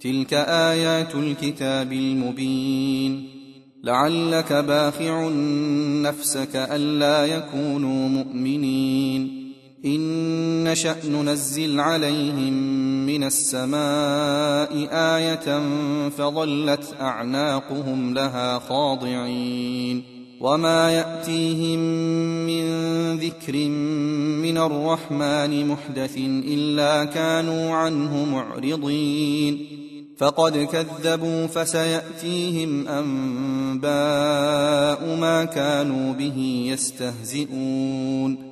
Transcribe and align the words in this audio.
تلك 0.00 0.34
آيات 0.34 1.14
الكتاب 1.14 1.92
المبين. 1.92 3.29
لعلك 3.84 4.53
باخع 4.53 5.28
نفسك 6.03 6.56
ألا 6.56 7.26
يكونوا 7.26 8.08
مؤمنين. 8.08 9.42
إن 9.85 10.64
نشأ 10.64 10.96
ننزل 11.08 11.80
عليهم 11.80 12.53
من 13.06 13.24
السماء 13.24 14.88
آية 14.92 15.60
فظلت 16.09 16.95
أعناقهم 17.01 18.14
لها 18.14 18.59
خاضعين 18.59 20.02
وما 20.41 20.91
يأتيهم 20.91 21.78
من 22.46 22.64
ذكر 23.16 23.56
من 24.42 24.58
الرحمن 24.58 25.68
محدث 25.68 26.16
إلا 26.46 27.05
كانوا 27.05 27.74
عنه 27.74 28.24
معرضين 28.24 29.66
فقد 30.19 30.58
كذبوا 30.58 31.46
فسيأتيهم 31.46 32.88
أنباء 32.88 33.86
ما 35.20 35.44
كانوا 35.44 36.12
به 36.12 36.64
يستهزئون 36.72 38.52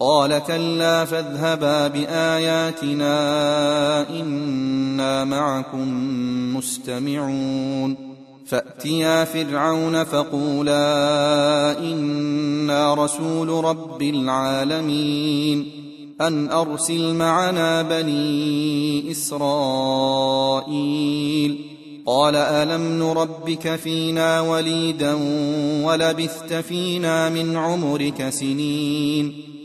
قال 0.00 0.38
كلا 0.38 1.04
فاذهبا 1.04 1.88
بآياتنا 1.88 3.10
إنا 4.10 5.24
معكم 5.24 5.88
مستمعون. 6.56 8.14
فأتيا 8.46 9.24
فرعون 9.24 10.04
فقولا 10.04 11.78
إنا 11.78 12.94
رسول 12.94 13.48
رب 13.48 14.02
العالمين. 14.02 15.70
أن 16.20 16.50
أرسل 16.50 17.14
معنا 17.14 17.82
بني 17.82 19.10
إسرائيل. 19.10 20.54
قال 22.06 22.36
ألم 22.36 22.98
نربك 23.02 23.76
فينا 23.76 24.40
وليدا 24.40 25.18
ولبثت 25.82 26.52
فينا 26.52 27.28
من 27.28 27.56
عمرك 27.56 28.28
سنين. 28.28 29.53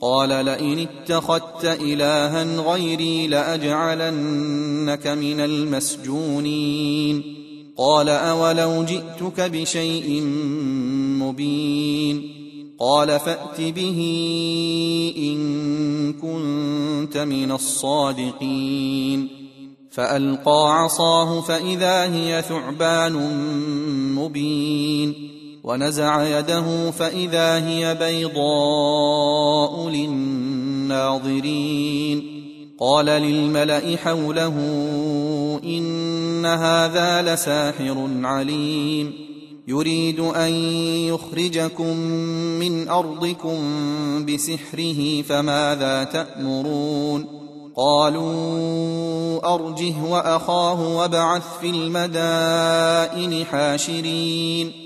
قال 0.00 0.28
لئن 0.28 0.78
اتخذت 0.78 1.64
إلها 1.64 2.60
غيري 2.60 3.26
لأجعلنك 3.26 5.06
من 5.06 5.40
المسجونين. 5.40 7.22
قال 7.76 8.08
أولو 8.08 8.84
جئتك 8.84 9.40
بشيء 9.40 10.22
مبين. 11.22 12.22
قال 12.78 13.08
فأت 13.08 13.60
به 13.60 14.00
إن 15.18 16.12
كنت 16.12 17.16
من 17.16 17.52
الصادقين. 17.52 19.28
فألقى 19.90 20.82
عصاه 20.82 21.40
فإذا 21.40 22.14
هي 22.14 22.44
ثعبان 22.48 23.12
مبين. 24.14 25.35
ونزع 25.66 26.38
يده 26.38 26.90
فإذا 26.90 27.66
هي 27.66 27.94
بيضاء 27.94 29.88
للناظرين. 29.88 31.22
قال 32.80 33.06
للملأ 33.06 33.96
حوله 33.96 34.54
إن 35.64 36.46
هذا 36.46 37.34
لساحر 37.34 38.08
عليم. 38.22 39.12
يريد 39.68 40.20
أن 40.20 40.52
يخرجكم 41.08 41.96
من 42.60 42.88
أرضكم 42.88 43.58
بسحره 44.26 45.22
فماذا 45.22 46.04
تأمرون؟ 46.04 47.26
قالوا 47.76 49.54
أرجه 49.54 49.94
وأخاه 50.10 50.96
وابعث 50.96 51.42
في 51.60 51.70
المدائن 51.70 53.44
حاشرين. 53.44 54.85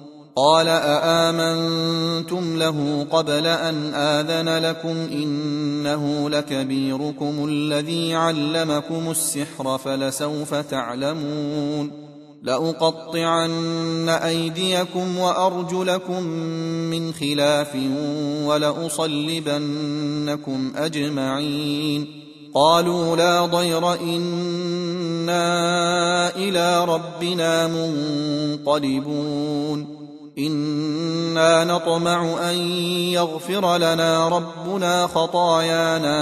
قال 0.35 0.67
أآمنتم 0.67 2.57
له 2.57 3.07
قبل 3.11 3.47
أن 3.47 3.93
آذن 3.93 4.65
لكم 4.65 4.97
إنه 5.11 6.29
لكبيركم 6.29 7.45
الذي 7.45 8.15
علمكم 8.15 9.11
السحر 9.11 9.77
فلسوف 9.77 10.53
تعلمون 10.55 11.91
لأقطعن 12.43 14.09
أيديكم 14.09 15.17
وأرجلكم 15.17 16.23
من 16.89 17.13
خلاف 17.13 17.75
ولأصلبنكم 18.45 19.61
أجمعين 20.75 22.21
قالوا 22.53 23.15
لا 23.15 23.45
ضير 23.45 23.93
إنا 23.93 25.45
إلى 26.35 26.85
ربنا 26.85 27.67
منقلبون 28.57 30.00
أنا 30.37 31.63
نطمع 31.63 32.49
ان 32.49 32.55
يغفر 33.11 33.77
لنا 33.77 34.27
ربنا 34.27 35.07
خطايانا 35.07 36.17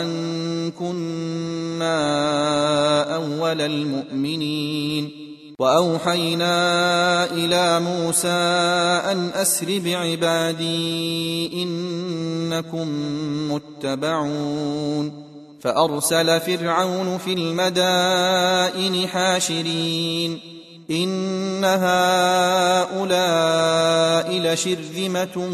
ان 0.00 0.70
كنا 0.70 1.94
اول 3.14 3.60
المؤمنين 3.60 5.10
واوحينا 5.58 7.24
إلى 7.32 7.80
موسى 7.80 8.28
ان 9.12 9.30
اسر 9.34 9.80
بعبادي 9.84 11.62
انكم 11.62 12.88
متبعون 13.52 15.24
فارسل 15.60 16.40
فرعون 16.40 17.18
في 17.18 17.32
المدائن 17.32 19.08
حاشرين 19.08 20.53
ان 20.90 21.64
هؤلاء 21.64 23.04
لشرذمه 24.38 25.50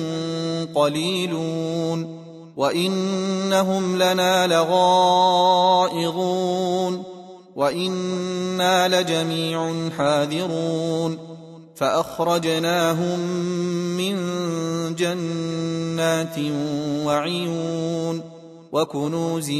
قليلون 0.74 2.20
وانهم 2.56 3.96
لنا 3.96 4.46
لغائظون 4.46 6.10
وأنا 7.56 9.00
لجميع 9.00 9.90
حاذرون 9.98 11.18
فاخرجناهم 11.74 13.20
من 13.96 14.16
جنات 14.94 16.38
وعيون 17.06 18.22
وكنوز 18.72 19.50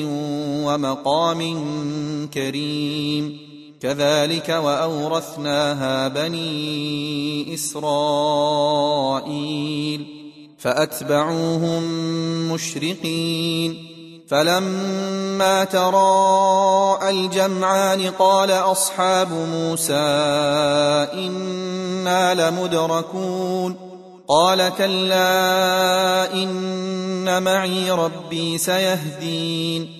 ومقام 0.65 1.41
كريم 2.35 3.50
كذلك 3.83 4.49
وأورثناها 4.49 6.09
بني 6.09 7.55
إسرائيل 7.55 8.81
فأتبعوهم 10.59 11.83
مشرقين 12.53 13.87
فلما 14.29 15.65
تراءى 15.65 17.11
الجمعان 17.11 18.11
قال 18.11 18.51
أصحاب 18.51 19.33
موسى 19.33 19.95
إنا 21.15 22.35
لمدركون 22.35 23.77
قال 24.29 24.73
كلا 24.79 26.33
إن 26.33 27.43
معي 27.43 27.91
ربي 27.91 28.59
سيهدين 28.59 30.00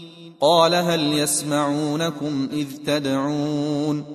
قال 0.41 0.75
هل 0.75 1.13
يسمعونكم 1.13 2.49
إذ 2.53 2.67
تدعون 2.85 4.05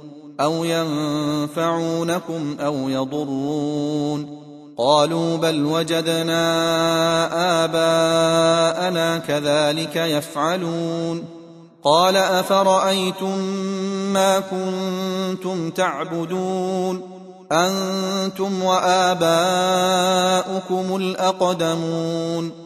أو 0.40 0.64
ينفعونكم 0.64 2.56
أو 2.60 2.88
يضرون 2.88 4.46
قالوا 4.78 5.36
بل 5.36 5.64
وجدنا 5.64 6.44
آباءنا 7.64 9.18
كذلك 9.18 9.96
يفعلون 9.96 11.24
قال 11.82 12.16
أفرأيتم 12.16 13.38
ما 14.12 14.40
كنتم 14.40 15.70
تعبدون 15.70 17.02
أنتم 17.52 18.62
وآباؤكم 18.62 19.36
الأقدمون 20.96 22.65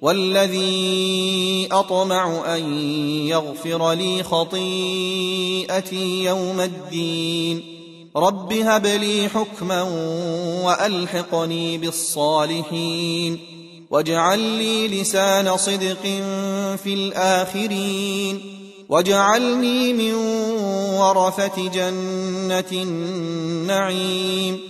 والذي 0.00 1.68
أطمع 1.72 2.56
أن 2.56 2.78
يغفر 3.26 3.92
لي 3.92 4.22
خطيئتي 4.22 6.24
يوم 6.24 6.60
الدين. 6.60 7.62
رب 8.16 8.52
هب 8.52 8.86
لي 8.86 9.28
حكما 9.28 9.82
وألحقني 10.64 11.78
بالصالحين. 11.78 13.38
واجعل 13.90 14.38
لي 14.38 14.88
لسان 14.88 15.56
صدق 15.56 16.02
في 16.84 16.94
الآخرين. 16.94 18.40
واجعلني 18.88 19.92
من 19.92 20.14
ورثة 20.94 21.68
جنة 21.68 22.82
النعيم. 22.82 24.69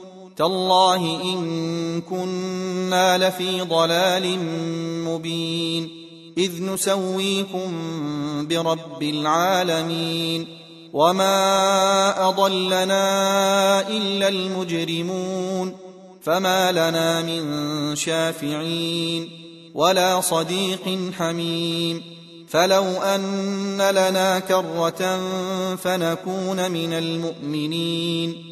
تالله 0.37 1.21
إن 1.23 2.01
كنا 2.01 3.17
لفي 3.17 3.61
ضلال 3.61 4.39
مبين 5.05 5.89
إذ 6.37 6.63
نسويكم 6.63 7.71
برب 8.47 9.03
العالمين 9.03 10.47
وما 10.93 12.29
أضلنا 12.29 13.87
إلا 13.87 14.27
المجرمون 14.27 15.75
فما 16.21 16.71
لنا 16.71 17.21
من 17.21 17.95
شافعين 17.95 19.29
ولا 19.73 20.21
صديق 20.21 21.11
حميم 21.17 22.03
فلو 22.47 22.83
أن 22.83 23.81
لنا 23.81 24.39
كرة 24.39 25.19
فنكون 25.75 26.71
من 26.71 26.93
المؤمنين 26.93 28.51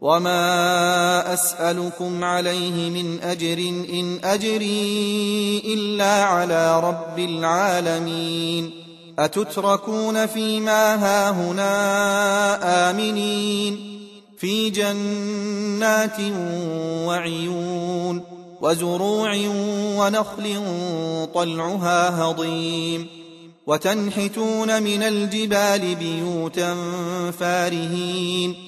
وما 0.00 1.34
اسالكم 1.34 2.24
عليه 2.24 2.90
من 2.90 3.20
اجر 3.22 3.58
ان 3.92 4.18
اجري 4.24 5.62
الا 5.74 6.24
على 6.24 6.80
رب 6.80 7.18
العالمين 7.18 8.70
أتتركون 9.18 10.26
فيما 10.26 10.94
هاهنا 10.94 11.70
آمنين 12.90 13.98
في 14.38 14.70
جنات 14.70 16.20
وعيون 17.06 18.22
وزروع 18.60 19.36
ونخل 19.96 20.60
طلعها 21.34 22.22
هضيم 22.22 23.06
وتنحتون 23.66 24.82
من 24.82 25.02
الجبال 25.02 25.94
بيوتا 25.94 26.76
فارهين 27.40 28.67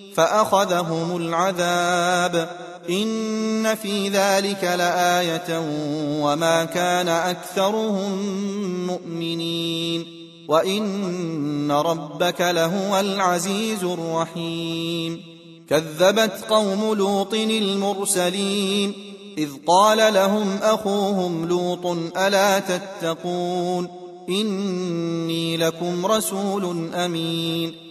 فأخذهم 0.15 1.17
العذاب. 1.17 2.49
إن 2.89 3.75
في 3.75 4.09
ذلك 4.09 4.63
لآية 4.63 5.61
وما 6.21 6.63
كان 6.63 7.07
أكثرهم 7.07 8.17
مؤمنين. 8.87 10.05
وإن 10.47 11.71
ربك 11.71 12.41
لهو 12.41 12.99
العزيز 12.99 13.83
الرحيم. 13.83 15.21
كذبت 15.69 16.45
قوم 16.49 16.93
لوط 16.93 17.33
المرسلين. 17.33 18.93
إذ 19.37 19.49
قال 19.67 20.13
لهم 20.13 20.57
أخوهم 20.61 21.47
لوط 21.47 21.97
ألا 22.17 22.59
تتقون؟ 22.59 23.87
إني 24.29 25.57
لكم 25.57 26.05
رسول 26.05 26.93
أمين. 26.93 27.90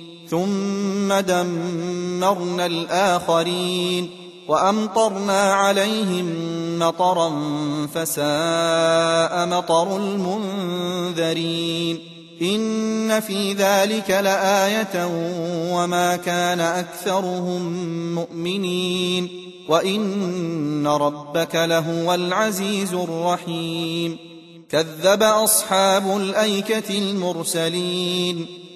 ثم 0.31 1.13
دمرنا 1.13 2.65
الآخرين 2.65 4.09
وأمطرنا 4.47 5.53
عليهم 5.53 6.29
مطرا 6.79 7.29
فساء 7.93 9.47
مطر 9.47 9.97
المنذرين 9.97 11.99
إن 12.41 13.19
في 13.19 13.53
ذلك 13.53 14.09
لآية 14.09 15.09
وما 15.73 16.15
كان 16.15 16.59
أكثرهم 16.59 17.61
مؤمنين 18.15 19.29
وإن 19.69 20.87
ربك 20.87 21.55
لهو 21.55 22.13
العزيز 22.13 22.93
الرحيم 22.93 24.17
كذب 24.69 25.23
أصحاب 25.23 26.17
الأيكة 26.17 26.97
المرسلين 26.97 28.60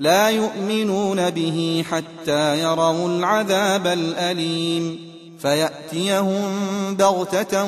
لا 0.00 0.30
يؤمنون 0.30 1.30
به 1.30 1.84
حتى 1.90 2.60
يروا 2.60 3.08
العذاب 3.08 3.86
الأليم. 3.86 5.10
فيأتيهم 5.42 6.44
بغتة 6.90 7.64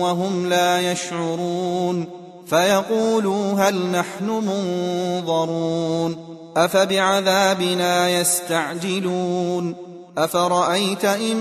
وهم 0.00 0.48
لا 0.48 0.92
يشعرون. 0.92 2.06
فيقولوا 2.46 3.52
هل 3.52 3.86
نحن 3.86 4.24
منظرون. 4.28 6.16
أفبعذابنا 6.56 8.20
يستعجلون. 8.20 9.74
أفرأيت 10.18 11.04
إن 11.04 11.36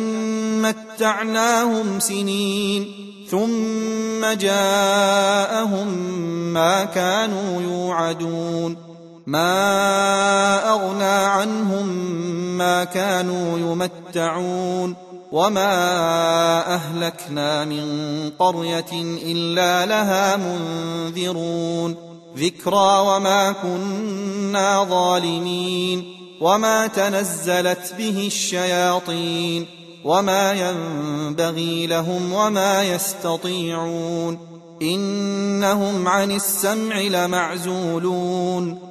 متعناهم 0.62 2.00
سنين 2.00 2.88
ثم 3.30 4.34
جاءهم 4.40 5.88
ما 6.54 6.86
كانوا 6.86 7.62
يوعدون. 7.62 8.91
ما 9.32 10.72
أغنى 10.72 11.04
عنهم 11.04 11.88
ما 12.58 12.84
كانوا 12.84 13.60
يمتعون 13.60 14.96
وما 15.32 15.74
أهلكنا 16.76 17.66
من 17.66 17.86
قرية 18.40 18.92
إلا 19.24 19.86
لها 19.86 20.38
منذرون 20.38 21.96
ذكرى 22.38 23.00
وما 23.00 23.52
كنا 23.52 24.84
ظالمين 24.84 26.16
وما 26.42 26.88
تنزلت 26.88 27.94
به 27.98 28.28
الشياطين 28.28 29.66
وما 30.04 30.54
ينبغي 30.54 31.88
لهم 31.88 32.34
وما 32.34 32.84
يستطيعون 32.84 34.40
إنهم 34.82 36.08
عن 36.08 36.32
السمع 36.32 36.98
لمعزولون 37.02 38.91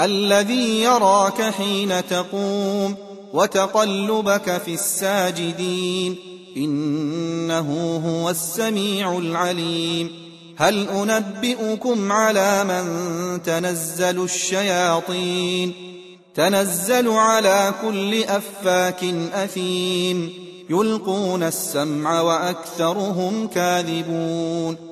الذي 0.00 0.82
يراك 0.82 1.42
حين 1.42 2.06
تقوم 2.06 2.94
وتقلبك 3.32 4.62
في 4.64 4.74
الساجدين. 4.74 6.16
إنه 6.56 8.00
هو 8.06 8.30
السميع 8.30 9.18
العليم. 9.18 10.10
هل 10.56 10.88
أنبئكم 10.88 12.12
على 12.12 12.64
من 12.64 13.42
تنزل 13.42 14.24
الشياطين؟ 14.24 15.74
تنزل 16.34 17.08
على 17.08 17.74
كل 17.82 18.22
أفاك 18.24 19.04
أثيم. 19.34 20.32
يلقون 20.70 21.42
السمع 21.42 22.20
وأكثرهم 22.20 23.46
كاذبون. 23.46 24.91